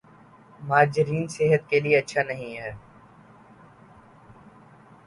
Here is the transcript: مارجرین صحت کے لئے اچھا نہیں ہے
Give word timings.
مارجرین 0.59 1.27
صحت 1.27 1.69
کے 1.69 1.79
لئے 1.79 1.95
اچھا 1.97 2.21
نہیں 2.23 2.57
ہے 2.57 2.71